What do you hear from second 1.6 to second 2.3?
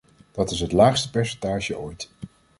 ooit.